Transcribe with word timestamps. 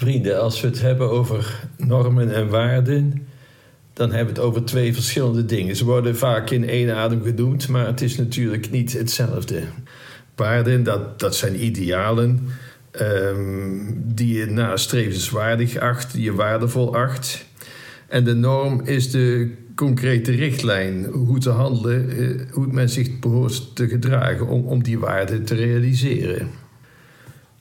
Vrienden, 0.00 0.40
als 0.40 0.60
we 0.60 0.66
het 0.66 0.80
hebben 0.80 1.10
over 1.10 1.68
normen 1.76 2.34
en 2.34 2.48
waarden, 2.48 3.26
dan 3.92 4.12
hebben 4.12 4.34
we 4.34 4.40
het 4.40 4.48
over 4.48 4.64
twee 4.64 4.94
verschillende 4.94 5.44
dingen. 5.44 5.76
Ze 5.76 5.84
worden 5.84 6.16
vaak 6.16 6.50
in 6.50 6.68
één 6.68 6.96
adem 6.96 7.22
genoemd, 7.22 7.68
maar 7.68 7.86
het 7.86 8.00
is 8.00 8.16
natuurlijk 8.16 8.70
niet 8.70 8.92
hetzelfde. 8.92 9.62
Waarden, 10.36 10.82
dat, 10.82 11.18
dat 11.18 11.36
zijn 11.36 11.64
idealen 11.64 12.48
um, 13.00 14.02
die 14.14 14.38
je 14.38 14.46
nastrevenswaardig 14.46 15.76
acht, 15.76 16.12
die 16.12 16.22
je 16.22 16.34
waardevol 16.34 16.96
acht. 16.96 17.46
En 18.08 18.24
de 18.24 18.34
norm 18.34 18.80
is 18.84 19.10
de 19.10 19.54
concrete 19.74 20.32
richtlijn 20.32 21.04
hoe 21.04 21.38
te 21.38 21.50
handelen, 21.50 22.10
eh, 22.10 22.52
hoe 22.52 22.66
men 22.66 22.88
zich 22.88 23.18
behoort 23.18 23.76
te 23.76 23.88
gedragen 23.88 24.46
om, 24.46 24.66
om 24.66 24.82
die 24.82 24.98
waarden 24.98 25.44
te 25.44 25.54
realiseren. 25.54 26.48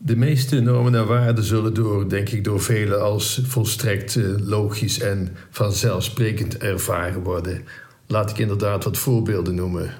De 0.01 0.15
meeste 0.15 0.59
normen 0.59 0.95
en 0.95 1.07
waarden 1.07 1.43
zullen 1.43 1.73
door, 1.73 2.09
denk 2.09 2.29
ik, 2.29 2.43
door 2.43 2.61
velen 2.61 3.01
als 3.01 3.41
volstrekt 3.43 4.15
eh, 4.15 4.23
logisch 4.37 4.99
en 4.99 5.35
vanzelfsprekend 5.49 6.57
ervaren 6.57 7.23
worden. 7.23 7.63
Laat 8.07 8.29
ik 8.29 8.37
inderdaad 8.37 8.83
wat 8.83 8.97
voorbeelden 8.97 9.55
noemen. 9.55 9.91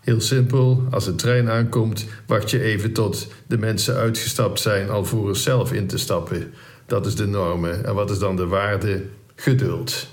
Heel 0.00 0.20
simpel, 0.20 0.82
als 0.90 1.06
een 1.06 1.16
trein 1.16 1.50
aankomt, 1.50 2.06
wacht 2.26 2.50
je 2.50 2.62
even 2.62 2.92
tot 2.92 3.28
de 3.46 3.58
mensen 3.58 3.94
uitgestapt 3.94 4.60
zijn 4.60 4.90
alvorens 4.90 5.42
zelf 5.42 5.72
in 5.72 5.86
te 5.86 5.98
stappen. 5.98 6.52
Dat 6.86 7.06
is 7.06 7.14
de 7.14 7.26
normen. 7.26 7.84
En 7.84 7.94
wat 7.94 8.10
is 8.10 8.18
dan 8.18 8.36
de 8.36 8.46
waarde? 8.46 9.04
Geduld. 9.34 10.06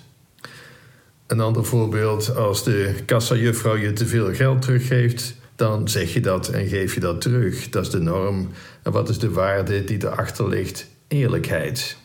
Een 1.28 1.40
ander 1.40 1.66
voorbeeld, 1.66 2.36
als 2.36 2.64
de 2.64 2.96
kassajuffrouw 3.06 3.76
je 3.76 3.94
te 3.94 4.06
veel 4.06 4.34
geld 4.34 4.62
teruggeeft, 4.62 5.36
dan 5.64 5.88
zeg 5.88 6.14
je 6.14 6.20
dat 6.20 6.48
en 6.48 6.68
geef 6.68 6.94
je 6.94 7.00
dat 7.00 7.22
terug. 7.22 7.70
Dat 7.70 7.84
is 7.84 7.90
de 7.90 8.00
norm. 8.00 8.50
En 8.82 8.92
wat 8.92 9.10
is 9.10 9.20
de 9.20 9.32
waarde 9.32 9.84
die 9.84 10.06
erachter 10.06 10.50
ligt? 10.50 10.88
Eerlijkheid. 11.08 11.98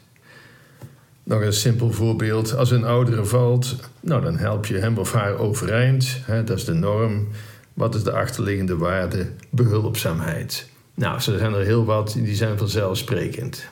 Nog 1.23 1.43
een 1.43 1.53
simpel 1.53 1.93
voorbeeld. 1.93 2.57
Als 2.57 2.71
een 2.71 2.85
oudere 2.85 3.25
valt, 3.25 3.77
nou 4.01 4.23
dan 4.23 4.37
help 4.37 4.67
je 4.67 4.79
hem 4.79 4.99
of 4.99 5.13
haar 5.13 5.39
overeind. 5.39 6.21
Dat 6.27 6.51
is 6.51 6.65
de 6.65 6.73
norm. 6.73 7.29
Wat 7.75 7.95
is 7.95 8.03
de 8.03 8.13
achterliggende 8.13 8.77
waarde? 8.77 9.31
Behulpzaamheid. 9.51 10.69
Nou, 10.95 11.21
zo 11.21 11.39
zijn 11.39 11.55
er 11.55 11.65
heel 11.65 11.85
wat, 11.85 12.13
die 12.13 12.35
zijn 12.35 12.59
vanzelfsprekend. 12.59 13.69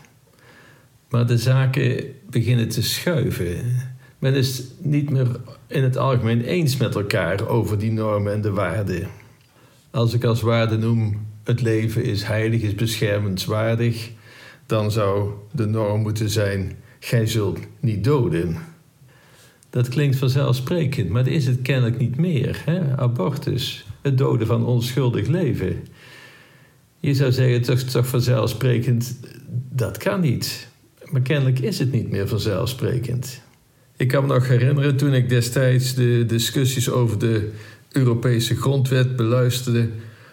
Maar 1.08 1.26
de 1.26 1.38
zaken 1.38 2.04
beginnen 2.30 2.68
te 2.68 2.82
schuiven. 2.82 3.56
Men 4.18 4.34
is 4.34 4.62
niet 4.78 5.10
meer 5.10 5.26
in 5.66 5.82
het 5.82 5.96
algemeen 5.96 6.40
eens 6.40 6.76
met 6.76 6.94
elkaar 6.94 7.48
over 7.48 7.78
die 7.78 7.92
normen 7.92 8.32
en 8.32 8.40
de 8.40 8.50
waarden. 8.50 9.08
Als 9.96 10.14
ik 10.14 10.24
als 10.24 10.40
waarde 10.40 10.78
noem 10.78 11.26
het 11.44 11.62
leven 11.62 12.04
is 12.04 12.22
heilig, 12.22 12.62
is 12.62 12.74
beschermenswaardig, 12.74 14.10
dan 14.66 14.90
zou 14.90 15.30
de 15.52 15.66
norm 15.66 16.00
moeten 16.00 16.30
zijn: 16.30 16.76
gij 16.98 17.26
zult 17.26 17.58
niet 17.80 18.04
doden. 18.04 18.56
Dat 19.70 19.88
klinkt 19.88 20.16
vanzelfsprekend, 20.16 21.08
maar 21.08 21.24
dat 21.24 21.32
is 21.32 21.46
het 21.46 21.62
kennelijk 21.62 21.98
niet 21.98 22.16
meer. 22.16 22.62
Hè? 22.64 22.96
Abortus, 22.96 23.86
het 24.02 24.18
doden 24.18 24.46
van 24.46 24.66
onschuldig 24.66 25.26
leven. 25.26 25.76
Je 27.00 27.14
zou 27.14 27.32
zeggen, 27.32 27.74
is 27.74 27.84
toch 27.84 28.06
vanzelfsprekend, 28.06 29.18
dat 29.70 29.96
kan 29.96 30.20
niet. 30.20 30.68
Maar 31.10 31.22
kennelijk 31.22 31.58
is 31.58 31.78
het 31.78 31.92
niet 31.92 32.10
meer 32.10 32.28
vanzelfsprekend. 32.28 33.42
Ik 33.96 34.08
kan 34.08 34.26
me 34.26 34.34
nog 34.34 34.48
herinneren 34.48 34.96
toen 34.96 35.14
ik 35.14 35.28
destijds 35.28 35.94
de 35.94 36.24
discussies 36.26 36.90
over 36.90 37.18
de 37.18 37.52
Europese 37.96 38.56
grondwet 38.56 39.16
beluisterde, 39.16 39.88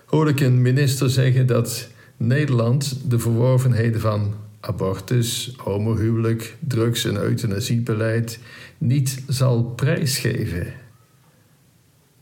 hoorde 0.06 0.32
ik 0.32 0.40
een 0.40 0.62
minister 0.62 1.10
zeggen 1.10 1.48
dat 1.48 1.90
Nederland 2.18 3.00
de 3.10 3.20
verworvenheden 3.20 4.02
van 4.02 4.34
abortus, 4.60 5.54
homohuwelijk, 5.58 6.56
drugs- 6.60 7.06
en 7.06 7.18
euthanasiebeleid 7.18 8.40
niet 8.78 9.24
zal 9.28 9.64
prijsgeven. 9.64 10.74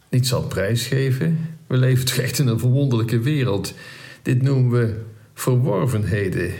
Niet 0.09 0.27
zal 0.27 0.43
prijsgeven? 0.43 1.37
We 1.67 1.77
leven 1.77 2.05
toch 2.05 2.15
echt 2.15 2.39
in 2.39 2.47
een 2.47 2.59
verwonderlijke 2.59 3.19
wereld. 3.19 3.73
Dit 4.21 4.41
noemen 4.41 4.71
we 4.71 5.01
verworvenheden. 5.33 6.51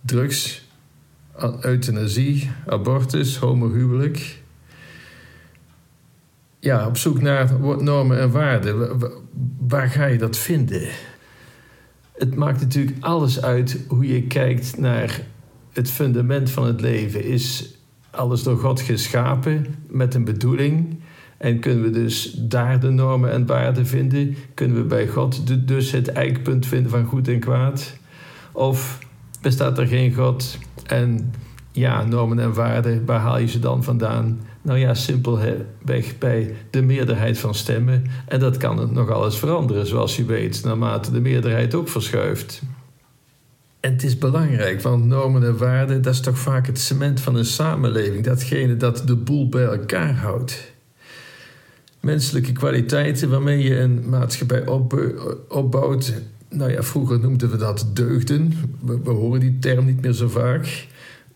Drugs, 0.00 0.68
euthanasie, 1.60 2.50
abortus, 2.66 3.36
homohuwelijk. 3.36 4.39
Ja, 6.60 6.86
op 6.86 6.96
zoek 6.96 7.20
naar 7.20 7.52
normen 7.78 8.18
en 8.18 8.30
waarden. 8.30 8.98
Waar 9.68 9.88
ga 9.88 10.06
je 10.06 10.18
dat 10.18 10.36
vinden? 10.36 10.88
Het 12.12 12.34
maakt 12.34 12.60
natuurlijk 12.60 12.96
alles 13.00 13.42
uit 13.42 13.84
hoe 13.88 14.06
je 14.06 14.22
kijkt 14.22 14.78
naar 14.78 15.20
het 15.72 15.90
fundament 15.90 16.50
van 16.50 16.66
het 16.66 16.80
leven. 16.80 17.24
Is 17.24 17.74
alles 18.10 18.42
door 18.42 18.58
God 18.58 18.80
geschapen 18.80 19.66
met 19.88 20.14
een 20.14 20.24
bedoeling? 20.24 21.00
En 21.38 21.60
kunnen 21.60 21.82
we 21.82 21.90
dus 21.90 22.30
daar 22.32 22.80
de 22.80 22.90
normen 22.90 23.30
en 23.30 23.46
waarden 23.46 23.86
vinden? 23.86 24.36
Kunnen 24.54 24.76
we 24.76 24.82
bij 24.82 25.08
God 25.08 25.66
dus 25.68 25.90
het 25.90 26.08
eikpunt 26.08 26.66
vinden 26.66 26.90
van 26.90 27.04
goed 27.04 27.28
en 27.28 27.40
kwaad? 27.40 27.96
Of 28.52 28.98
bestaat 29.42 29.78
er 29.78 29.86
geen 29.86 30.14
God 30.14 30.58
en 30.86 31.32
ja, 31.72 32.04
normen 32.04 32.38
en 32.38 32.54
waarden, 32.54 33.04
waar 33.06 33.20
haal 33.20 33.38
je 33.38 33.48
ze 33.48 33.58
dan 33.58 33.84
vandaan? 33.84 34.40
Nou 34.62 34.78
ja, 34.78 34.94
simpelweg 34.94 36.18
bij 36.18 36.54
de 36.70 36.82
meerderheid 36.82 37.38
van 37.38 37.54
stemmen. 37.54 38.04
En 38.26 38.40
dat 38.40 38.56
kan 38.56 38.92
nog 38.92 39.10
alles 39.10 39.36
veranderen, 39.36 39.86
zoals 39.86 40.16
je 40.16 40.24
weet, 40.24 40.64
naarmate 40.64 41.10
de 41.10 41.20
meerderheid 41.20 41.74
ook 41.74 41.88
verschuift. 41.88 42.62
En 43.80 43.92
het 43.92 44.02
is 44.02 44.18
belangrijk, 44.18 44.80
want 44.80 45.04
normen 45.04 45.44
en 45.44 45.56
waarden, 45.56 46.02
dat 46.02 46.14
is 46.14 46.20
toch 46.20 46.38
vaak 46.38 46.66
het 46.66 46.78
cement 46.78 47.20
van 47.20 47.34
een 47.34 47.44
samenleving, 47.44 48.24
datgene 48.24 48.76
dat 48.76 49.02
de 49.06 49.16
boel 49.16 49.48
bij 49.48 49.64
elkaar 49.64 50.14
houdt. 50.14 50.72
Menselijke 52.00 52.52
kwaliteiten 52.52 53.30
waarmee 53.30 53.62
je 53.62 53.78
een 53.78 54.08
maatschappij 54.08 54.66
opbouwt, 55.48 56.14
nou 56.48 56.70
ja, 56.70 56.82
vroeger 56.82 57.20
noemden 57.20 57.50
we 57.50 57.56
dat 57.56 57.90
deugden. 57.94 58.52
We, 58.80 59.10
horen 59.10 59.40
die 59.40 59.58
term 59.58 59.84
niet 59.84 60.00
meer 60.00 60.12
zo 60.12 60.28
vaak. 60.28 60.86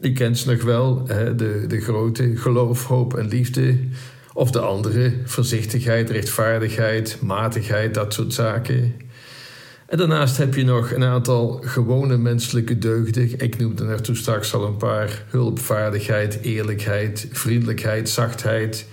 Die 0.04 0.12
kent 0.12 0.38
ze 0.38 0.50
nog 0.50 0.62
wel, 0.62 1.02
hè? 1.06 1.34
De, 1.34 1.64
de 1.66 1.80
grote 1.80 2.36
geloof, 2.36 2.84
hoop 2.86 3.14
en 3.16 3.28
liefde. 3.28 3.78
Of 4.32 4.50
de 4.50 4.60
andere, 4.60 5.12
voorzichtigheid, 5.24 6.10
rechtvaardigheid, 6.10 7.18
matigheid, 7.20 7.94
dat 7.94 8.12
soort 8.14 8.32
zaken. 8.32 8.94
En 9.86 9.98
daarnaast 9.98 10.36
heb 10.36 10.54
je 10.54 10.64
nog 10.64 10.92
een 10.92 11.04
aantal 11.04 11.62
gewone 11.64 12.16
menselijke 12.16 12.78
deugden. 12.78 13.40
Ik 13.40 13.58
noemde 13.58 13.84
er 13.84 14.16
straks 14.16 14.54
al 14.54 14.66
een 14.66 14.76
paar: 14.76 15.24
hulpvaardigheid, 15.28 16.38
eerlijkheid, 16.42 17.28
vriendelijkheid, 17.32 18.08
zachtheid, 18.08 18.86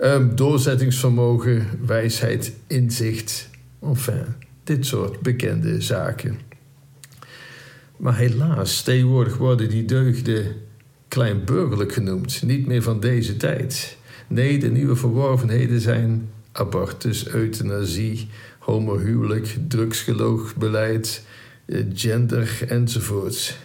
um, 0.00 0.36
doorzettingsvermogen, 0.36 1.66
wijsheid, 1.86 2.52
inzicht. 2.66 3.48
Enfin, 3.82 4.24
dit 4.64 4.86
soort 4.86 5.20
bekende 5.20 5.80
zaken. 5.80 6.38
Maar 7.96 8.16
helaas, 8.16 8.82
tegenwoordig 8.82 9.36
worden 9.36 9.68
die 9.68 9.84
deugden 9.84 10.56
kleinburgerlijk 11.08 11.92
genoemd, 11.92 12.42
niet 12.42 12.66
meer 12.66 12.82
van 12.82 13.00
deze 13.00 13.36
tijd. 13.36 13.96
Nee, 14.26 14.58
de 14.58 14.70
nieuwe 14.70 14.96
verworvenheden 14.96 15.80
zijn 15.80 16.28
abortus, 16.52 17.28
euthanasie, 17.28 18.28
homohuwelijk, 18.58 19.56
drugsgeloogbeleid, 19.68 21.26
eh, 21.66 21.84
gender 21.94 22.64
enzovoort. 22.68 23.58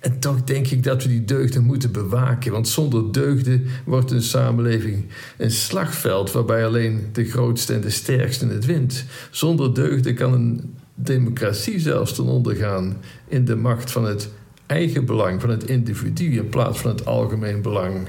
En 0.00 0.18
toch 0.18 0.44
denk 0.44 0.66
ik 0.66 0.82
dat 0.82 1.02
we 1.02 1.08
die 1.08 1.24
deugden 1.24 1.64
moeten 1.64 1.92
bewaken, 1.92 2.52
want 2.52 2.68
zonder 2.68 3.12
deugden 3.12 3.66
wordt 3.84 4.10
een 4.10 4.22
samenleving 4.22 5.06
een 5.36 5.50
slagveld 5.50 6.32
waarbij 6.32 6.66
alleen 6.66 7.08
de 7.12 7.24
grootste 7.24 7.74
en 7.74 7.80
de 7.80 7.90
sterkste 7.90 8.46
het 8.46 8.64
wint. 8.64 9.04
Zonder 9.30 9.74
deugden 9.74 10.14
kan 10.14 10.32
een 10.32 10.75
democratie 10.96 11.80
zelfs 11.80 12.14
ten 12.14 12.24
onder 12.24 12.54
gaan 12.54 12.96
in 13.28 13.44
de 13.44 13.56
macht 13.56 13.90
van 13.90 14.04
het 14.04 14.28
eigen 14.66 15.04
belang 15.04 15.40
van 15.40 15.50
het 15.50 15.64
individu 15.64 16.36
in 16.36 16.48
plaats 16.48 16.78
van 16.78 16.90
het 16.90 17.06
algemeen 17.06 17.62
belang. 17.62 18.08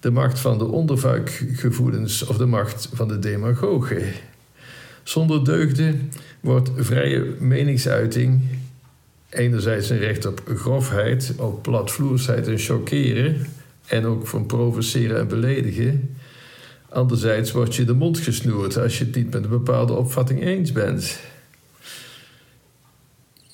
De 0.00 0.10
macht 0.10 0.38
van 0.38 0.58
de 0.58 0.64
onderbuikgevoelens 0.64 2.26
of 2.26 2.36
de 2.36 2.46
macht 2.46 2.88
van 2.92 3.08
de 3.08 3.18
demagogen. 3.18 4.02
Zonder 5.02 5.44
deugden 5.44 6.12
wordt 6.40 6.70
vrije 6.76 7.34
meningsuiting 7.38 8.40
enerzijds 9.28 9.90
een 9.90 9.98
recht 9.98 10.26
op 10.26 10.42
grofheid, 10.54 11.34
op 11.36 11.62
platvloersheid 11.62 12.48
en 12.48 12.58
chockeren 12.58 13.46
en 13.86 14.06
ook 14.06 14.26
van 14.26 14.46
provoceren 14.46 15.18
en 15.18 15.28
beledigen. 15.28 16.16
Anderzijds 16.88 17.52
wordt 17.52 17.74
je 17.74 17.84
de 17.84 17.94
mond 17.94 18.18
gesnoerd 18.18 18.78
als 18.78 18.98
je 18.98 19.04
het 19.04 19.14
niet 19.14 19.30
met 19.32 19.44
een 19.44 19.50
bepaalde 19.50 19.92
opvatting 19.92 20.42
eens 20.42 20.72
bent. 20.72 21.20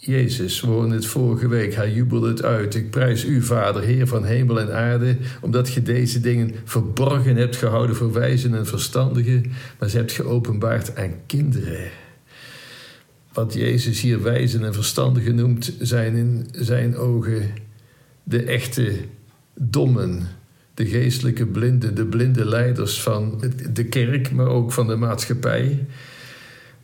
Jezus, 0.08 0.60
we 0.60 0.70
het 0.70 1.06
vorige 1.06 1.49
week, 1.49 1.75
hij 1.75 1.93
jubelde 1.93 2.28
het 2.28 2.43
uit. 2.43 2.75
Ik 2.75 2.90
prijs 2.90 3.25
u, 3.25 3.43
Vader, 3.43 3.82
Heer 3.82 4.06
van 4.06 4.25
hemel 4.25 4.60
en 4.60 4.75
aarde, 4.75 5.16
omdat 5.40 5.72
je 5.72 5.82
deze 5.82 6.20
dingen 6.20 6.55
verborgen 6.64 7.37
hebt 7.37 7.56
gehouden 7.56 7.96
voor 7.96 8.12
wijzen 8.12 8.55
en 8.55 8.66
verstandigen, 8.66 9.52
maar 9.78 9.88
ze 9.88 9.96
hebt 9.96 10.12
geopenbaard 10.12 10.96
aan 10.96 11.12
kinderen. 11.26 11.90
Wat 13.32 13.55
Jezus 13.55 14.00
hier 14.00 14.22
wijzen 14.22 14.64
en 14.64 14.75
verstandigen 14.75 15.34
noemt, 15.34 15.75
zijn 15.78 16.14
in 16.14 16.46
zijn 16.52 16.96
ogen 16.96 17.50
de 18.22 18.43
echte 18.43 18.93
dommen, 19.54 20.28
de 20.75 20.87
geestelijke 20.87 21.46
blinden, 21.46 21.94
de 21.94 22.06
blinde 22.06 22.44
leiders 22.44 23.02
van 23.02 23.43
de 23.72 23.84
kerk, 23.84 24.31
maar 24.31 24.49
ook 24.49 24.72
van 24.72 24.87
de 24.87 24.96
maatschappij. 24.96 25.87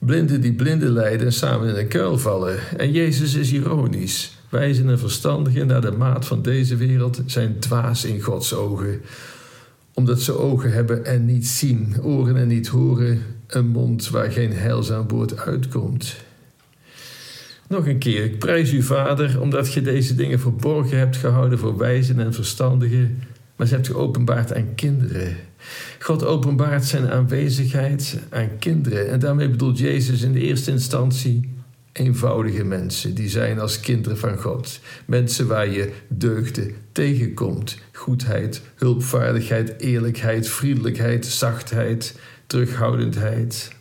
Blinden 0.04 0.40
die 0.40 0.52
blinden 0.52 0.90
leiden 0.90 1.26
en 1.26 1.32
samen 1.32 1.68
in 1.68 1.74
een 1.74 1.88
kuil 1.88 2.18
vallen. 2.18 2.58
En 2.76 2.92
Jezus 2.92 3.34
is 3.34 3.52
ironisch. 3.52 4.36
Wijzen 4.48 4.88
en 4.88 4.98
verstandigen 4.98 5.66
naar 5.66 5.80
de 5.80 5.90
maat 5.90 6.26
van 6.26 6.42
deze 6.42 6.76
wereld 6.76 7.22
zijn 7.26 7.58
dwaas 7.58 8.04
in 8.04 8.20
Gods 8.20 8.54
ogen. 8.54 9.00
Omdat 9.94 10.20
ze 10.20 10.38
ogen 10.38 10.72
hebben 10.72 11.04
en 11.04 11.24
niet 11.24 11.46
zien, 11.46 11.96
oren 12.02 12.36
en 12.36 12.48
niet 12.48 12.66
horen, 12.66 13.22
een 13.46 13.66
mond 13.66 14.08
waar 14.08 14.32
geen 14.32 14.52
heilzaam 14.52 15.08
woord 15.08 15.38
uitkomt. 15.38 16.16
Nog 17.68 17.86
een 17.86 17.98
keer, 17.98 18.24
ik 18.24 18.38
prijs 18.38 18.72
u, 18.72 18.82
Vader, 18.82 19.40
omdat 19.40 19.72
je 19.72 19.82
deze 19.82 20.14
dingen 20.14 20.40
verborgen 20.40 20.98
hebt 20.98 21.16
gehouden 21.16 21.58
voor 21.58 21.76
wijzen 21.76 22.20
en 22.20 22.34
verstandigen, 22.34 23.22
maar 23.56 23.66
ze 23.66 23.74
hebt 23.74 23.86
geopenbaard 23.86 24.54
aan 24.54 24.74
kinderen. 24.74 25.36
God 25.98 26.24
openbaart 26.24 26.84
zijn 26.84 27.10
aanwezigheid 27.10 28.18
aan 28.30 28.58
kinderen 28.58 29.10
en 29.10 29.18
daarmee 29.18 29.48
bedoelt 29.48 29.78
Jezus 29.78 30.22
in 30.22 30.32
de 30.32 30.40
eerste 30.40 30.70
instantie 30.70 31.52
eenvoudige 31.94 32.64
mensen, 32.64 33.14
die 33.14 33.28
zijn 33.28 33.58
als 33.58 33.80
kinderen 33.80 34.18
van 34.18 34.38
God. 34.38 34.80
Mensen 35.04 35.46
waar 35.46 35.68
je 35.68 35.92
deugden 36.08 36.74
tegenkomt, 36.92 37.78
goedheid, 37.92 38.62
hulpvaardigheid, 38.74 39.80
eerlijkheid, 39.80 40.48
vriendelijkheid, 40.48 41.26
zachtheid, 41.26 42.18
terughoudendheid. 42.46 43.72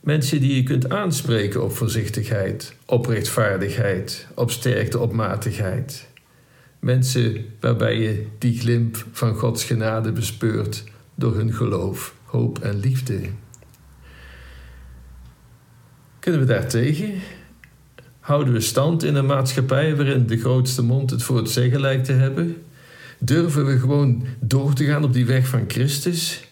Mensen 0.00 0.40
die 0.40 0.54
je 0.54 0.62
kunt 0.62 0.88
aanspreken 0.88 1.62
op 1.64 1.76
voorzichtigheid, 1.76 2.74
op 2.86 3.06
rechtvaardigheid, 3.06 4.26
op 4.34 4.50
sterkte, 4.50 4.98
op 4.98 5.12
matigheid. 5.12 6.08
Mensen 6.80 7.44
waarbij 7.60 7.98
je 7.98 8.26
die 8.38 8.58
glimp 8.58 9.06
van 9.12 9.34
Gods 9.34 9.64
genade 9.64 10.12
bespeurt 10.12 10.84
door 11.14 11.34
hun 11.34 11.52
geloof, 11.52 12.14
hoop 12.24 12.58
en 12.58 12.78
liefde. 12.78 13.20
Kunnen 16.18 16.40
we 16.40 16.46
daartegen? 16.46 17.12
Houden 18.20 18.52
we 18.52 18.60
stand 18.60 19.02
in 19.02 19.14
een 19.14 19.26
maatschappij 19.26 19.96
waarin 19.96 20.26
de 20.26 20.38
grootste 20.38 20.82
mond 20.82 21.10
het 21.10 21.22
voor 21.22 21.36
het 21.36 21.50
zeggen 21.50 21.80
lijkt 21.80 22.04
te 22.04 22.12
hebben? 22.12 22.62
Durven 23.18 23.66
we 23.66 23.78
gewoon 23.78 24.24
door 24.40 24.72
te 24.72 24.84
gaan 24.84 25.04
op 25.04 25.12
die 25.12 25.26
weg 25.26 25.46
van 25.46 25.64
Christus? 25.68 26.49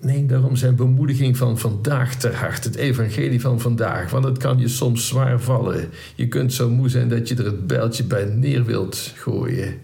Neem 0.00 0.26
daarom 0.26 0.56
zijn 0.56 0.76
bemoediging 0.76 1.36
van 1.36 1.58
vandaag 1.58 2.14
ter 2.14 2.34
hart, 2.34 2.64
het 2.64 2.74
evangelie 2.74 3.40
van 3.40 3.60
vandaag, 3.60 4.10
want 4.10 4.24
het 4.24 4.38
kan 4.38 4.58
je 4.58 4.68
soms 4.68 5.06
zwaar 5.06 5.40
vallen. 5.40 5.88
Je 6.14 6.28
kunt 6.28 6.52
zo 6.52 6.70
moe 6.70 6.88
zijn 6.88 7.08
dat 7.08 7.28
je 7.28 7.34
er 7.34 7.44
het 7.44 7.66
bijltje 7.66 8.04
bij 8.04 8.24
neer 8.24 8.64
wilt 8.64 9.12
gooien. 9.16 9.80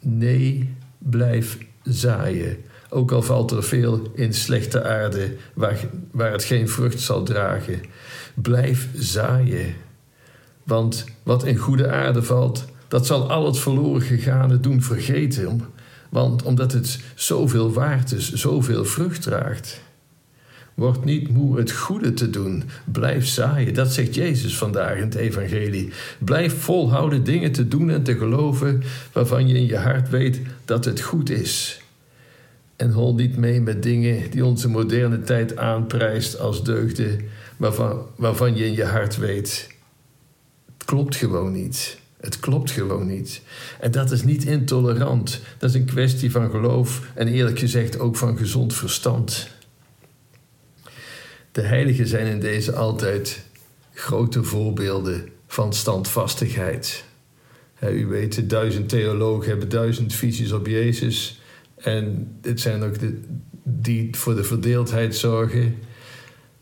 Nee, 0.00 0.74
blijf 0.98 1.58
zaaien. 1.82 2.56
Ook 2.88 3.12
al 3.12 3.22
valt 3.22 3.50
er 3.50 3.62
veel 3.62 4.10
in 4.14 4.34
slechte 4.34 4.84
aarde 4.84 5.36
waar, 5.54 5.78
waar 6.10 6.32
het 6.32 6.44
geen 6.44 6.68
vrucht 6.68 7.00
zal 7.00 7.22
dragen. 7.22 7.80
Blijf 8.34 8.88
zaaien. 8.94 9.74
Want 10.62 11.04
wat 11.22 11.44
in 11.44 11.56
goede 11.56 11.90
aarde 11.90 12.22
valt, 12.22 12.64
dat 12.88 13.06
zal 13.06 13.30
al 13.30 13.46
het 13.46 13.58
verloren 13.58 14.02
gegane 14.02 14.60
doen 14.60 14.82
vergeten 14.82 15.48
want 16.08 16.42
omdat 16.42 16.72
het 16.72 17.00
zoveel 17.14 17.72
waard 17.72 18.12
is, 18.12 18.32
zoveel 18.32 18.84
vrucht 18.84 19.22
draagt. 19.22 19.84
Word 20.76 21.04
niet 21.04 21.28
moe 21.28 21.58
het 21.58 21.70
goede 21.72 22.14
te 22.14 22.30
doen. 22.30 22.64
Blijf 22.84 23.26
zaaien. 23.26 23.74
Dat 23.74 23.92
zegt 23.92 24.14
Jezus 24.14 24.58
vandaag 24.58 24.96
in 24.96 25.02
het 25.02 25.14
Evangelie. 25.14 25.92
Blijf 26.18 26.60
volhouden 26.60 27.24
dingen 27.24 27.52
te 27.52 27.68
doen 27.68 27.90
en 27.90 28.02
te 28.02 28.16
geloven 28.16 28.82
waarvan 29.12 29.48
je 29.48 29.54
in 29.54 29.66
je 29.66 29.76
hart 29.76 30.10
weet 30.10 30.40
dat 30.64 30.84
het 30.84 31.00
goed 31.00 31.30
is. 31.30 31.80
En 32.76 32.90
hol 32.90 33.14
niet 33.14 33.36
mee 33.36 33.60
met 33.60 33.82
dingen 33.82 34.30
die 34.30 34.44
onze 34.44 34.68
moderne 34.68 35.20
tijd 35.22 35.56
aanprijst 35.56 36.38
als 36.38 36.64
deugden, 36.64 37.20
waarvan, 37.56 38.06
waarvan 38.16 38.56
je 38.56 38.64
in 38.66 38.74
je 38.74 38.84
hart 38.84 39.16
weet: 39.16 39.68
het 40.78 40.84
klopt 40.84 41.16
gewoon 41.16 41.52
niet. 41.52 41.98
Het 42.26 42.40
klopt 42.40 42.70
gewoon 42.70 43.06
niet. 43.06 43.42
En 43.80 43.90
dat 43.90 44.10
is 44.10 44.22
niet 44.22 44.44
intolerant. 44.44 45.40
Dat 45.58 45.70
is 45.70 45.76
een 45.76 45.84
kwestie 45.84 46.30
van 46.30 46.50
geloof 46.50 47.02
en 47.14 47.28
eerlijk 47.28 47.58
gezegd 47.58 47.98
ook 47.98 48.16
van 48.16 48.38
gezond 48.38 48.74
verstand. 48.74 49.48
De 51.52 51.60
heiligen 51.60 52.06
zijn 52.06 52.26
in 52.26 52.40
deze 52.40 52.72
altijd 52.72 53.44
grote 53.92 54.44
voorbeelden 54.44 55.28
van 55.46 55.72
standvastigheid. 55.72 57.04
u 57.80 58.06
weet, 58.06 58.50
duizend 58.50 58.88
theologen 58.88 59.48
hebben 59.48 59.68
duizend 59.68 60.14
visies 60.14 60.52
op 60.52 60.66
Jezus. 60.66 61.40
En 61.76 62.36
dit 62.40 62.60
zijn 62.60 62.82
ook 62.82 62.98
de, 62.98 63.20
die 63.62 64.16
voor 64.16 64.34
de 64.34 64.44
verdeeldheid 64.44 65.16
zorgen. 65.16 65.78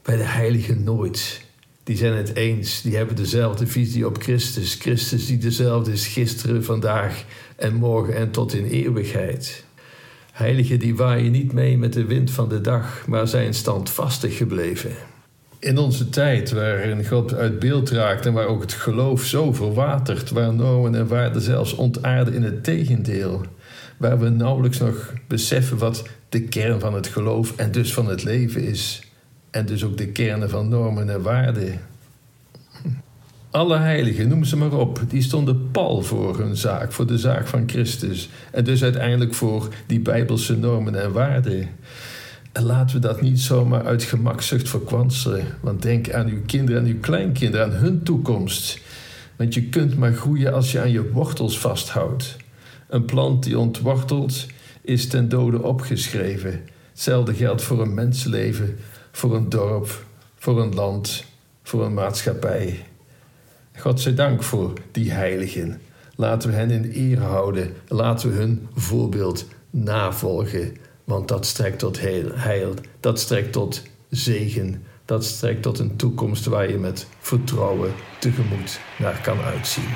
Bij 0.02 0.16
de 0.16 0.22
heiligen 0.22 0.84
nooit 0.84 1.43
die 1.84 1.96
zijn 1.96 2.12
het 2.12 2.36
eens. 2.36 2.82
Die 2.82 2.96
hebben 2.96 3.16
dezelfde 3.16 3.66
visie 3.66 4.06
op 4.06 4.22
Christus. 4.22 4.74
Christus 4.74 5.26
die 5.26 5.38
dezelfde 5.38 5.92
is 5.92 6.06
gisteren, 6.06 6.64
vandaag 6.64 7.24
en 7.56 7.74
morgen 7.74 8.16
en 8.16 8.30
tot 8.30 8.54
in 8.54 8.64
eeuwigheid. 8.64 9.64
Heiligen 10.32 10.78
die 10.78 10.96
waaien 10.96 11.32
niet 11.32 11.52
mee 11.52 11.78
met 11.78 11.92
de 11.92 12.04
wind 12.04 12.30
van 12.30 12.48
de 12.48 12.60
dag, 12.60 13.06
maar 13.06 13.28
zijn 13.28 13.54
standvastig 13.54 14.36
gebleven. 14.36 14.90
In 15.58 15.78
onze 15.78 16.08
tijd, 16.08 16.50
waarin 16.50 17.06
God 17.06 17.34
uit 17.34 17.58
beeld 17.58 17.90
raakt 17.90 18.26
en 18.26 18.32
waar 18.32 18.46
ook 18.46 18.60
het 18.60 18.72
geloof 18.72 19.24
zo 19.24 19.52
verwatert, 19.52 20.30
waar 20.30 20.54
normen 20.54 20.94
en 20.94 21.06
waarden 21.06 21.42
zelfs 21.42 21.74
ontaarden 21.74 22.34
in 22.34 22.42
het 22.42 22.64
tegendeel, 22.64 23.42
waar 23.96 24.18
we 24.18 24.28
nauwelijks 24.28 24.78
nog 24.78 25.12
beseffen 25.28 25.78
wat 25.78 26.02
de 26.28 26.42
kern 26.42 26.80
van 26.80 26.94
het 26.94 27.06
geloof 27.06 27.56
en 27.56 27.72
dus 27.72 27.94
van 27.94 28.08
het 28.08 28.24
leven 28.24 28.62
is, 28.62 29.02
en 29.54 29.66
dus 29.66 29.84
ook 29.84 29.96
de 29.96 30.06
kernen 30.06 30.50
van 30.50 30.68
normen 30.68 31.10
en 31.10 31.22
waarden. 31.22 31.80
Alle 33.50 33.78
heiligen, 33.78 34.28
noem 34.28 34.44
ze 34.44 34.56
maar 34.56 34.72
op, 34.72 35.00
die 35.08 35.22
stonden 35.22 35.70
pal 35.70 36.02
voor 36.02 36.38
hun 36.38 36.56
zaak, 36.56 36.92
voor 36.92 37.06
de 37.06 37.18
zaak 37.18 37.46
van 37.46 37.68
Christus. 37.68 38.28
En 38.50 38.64
dus 38.64 38.82
uiteindelijk 38.82 39.34
voor 39.34 39.68
die 39.86 40.00
bijbelse 40.00 40.58
normen 40.58 41.02
en 41.02 41.12
waarden. 41.12 41.68
En 42.52 42.62
laten 42.62 42.96
we 42.96 43.02
dat 43.02 43.20
niet 43.20 43.40
zomaar 43.40 43.84
uit 43.84 44.02
gemakzucht 44.02 44.68
verkwanselen. 44.68 45.44
Want 45.60 45.82
denk 45.82 46.12
aan 46.12 46.28
uw 46.28 46.42
kinderen 46.46 46.80
en 46.80 46.88
uw 46.88 47.00
kleinkinderen, 47.00 47.66
aan 47.66 47.72
hun 47.72 48.02
toekomst. 48.02 48.80
Want 49.36 49.54
je 49.54 49.68
kunt 49.68 49.96
maar 49.96 50.12
groeien 50.12 50.52
als 50.52 50.72
je 50.72 50.80
aan 50.80 50.90
je 50.90 51.10
wortels 51.10 51.58
vasthoudt. 51.58 52.36
Een 52.88 53.04
plant 53.04 53.44
die 53.44 53.58
ontwortelt 53.58 54.46
is 54.80 55.08
ten 55.08 55.28
dode 55.28 55.62
opgeschreven. 55.62 56.60
Hetzelfde 56.90 57.34
geldt 57.34 57.62
voor 57.62 57.82
een 57.82 57.94
mensenleven 57.94 58.76
voor 59.14 59.34
een 59.34 59.48
dorp, 59.48 60.04
voor 60.38 60.60
een 60.60 60.74
land, 60.74 61.24
voor 61.62 61.84
een 61.84 61.94
maatschappij. 61.94 62.86
God 63.78 64.00
zij 64.00 64.14
dank 64.14 64.42
voor 64.42 64.72
die 64.90 65.10
heiligen. 65.10 65.80
Laten 66.16 66.50
we 66.50 66.56
hen 66.56 66.70
in 66.70 66.90
eer 66.94 67.20
houden. 67.20 67.74
Laten 67.88 68.30
we 68.30 68.36
hun 68.36 68.68
voorbeeld 68.74 69.46
navolgen. 69.70 70.76
Want 71.04 71.28
dat 71.28 71.46
strekt 71.46 71.78
tot 71.78 72.00
heil, 72.00 72.74
dat 73.00 73.20
strekt 73.20 73.52
tot 73.52 73.82
zegen, 74.10 74.84
dat 75.04 75.24
strekt 75.24 75.62
tot 75.62 75.78
een 75.78 75.96
toekomst 75.96 76.44
waar 76.44 76.70
je 76.70 76.78
met 76.78 77.06
vertrouwen 77.18 77.92
tegemoet 78.18 78.80
naar 78.98 79.20
kan 79.22 79.40
uitzien. 79.40 79.88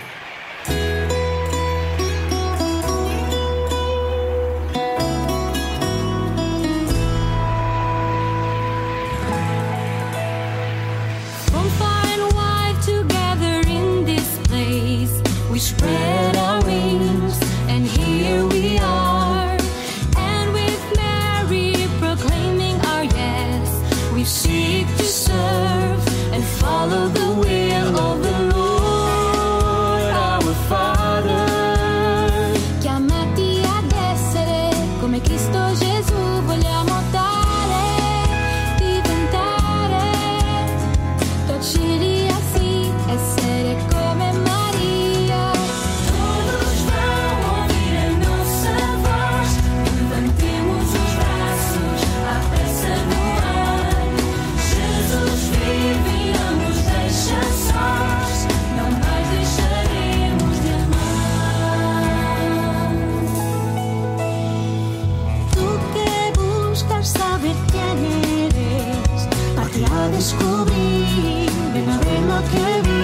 a 70.08 70.10
descubrir, 70.10 71.50
ven 71.72 72.28
lo 72.28 72.40
que 72.50 72.66
vi. 72.86 72.98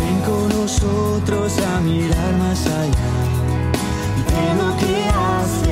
Ven 0.00 0.18
con 0.26 0.48
nosotros 0.48 1.52
a 1.58 1.80
mirar 1.80 2.32
más 2.38 2.66
allá 2.66 3.12
y 4.28 4.58
lo 4.58 4.76
que 4.76 5.08
hace. 5.08 5.65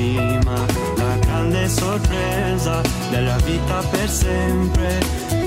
Prima, 0.00 0.54
la 0.96 1.16
grande 1.20 1.68
sorpresa 1.68 2.80
della 3.10 3.36
vita 3.44 3.82
per 3.90 4.08
sempre. 4.08 5.00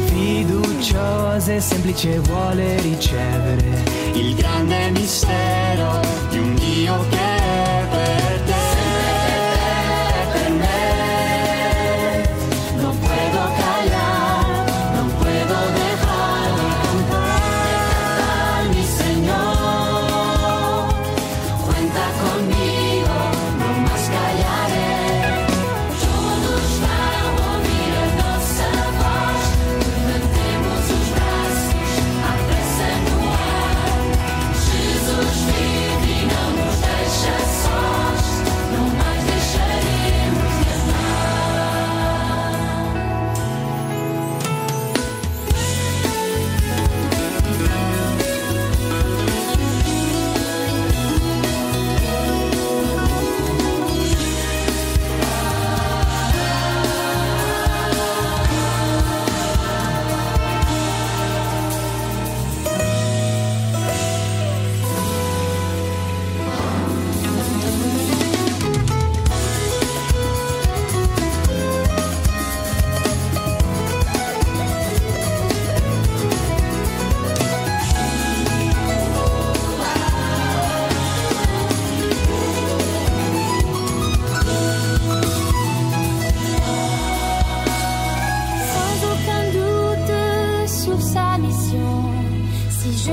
Fiduciosa 0.06 1.54
e 1.54 1.60
semplice 1.60 2.20
vuole 2.20 2.80
ricevere 2.82 3.84
il 4.14 4.36
grande 4.36 4.92
mistero 4.92 6.00
di 6.30 6.38
un 6.38 6.54
Dio 6.56 7.06
che 7.10 7.18
è 7.18 7.86
per 7.90 8.42
te. 8.42 8.53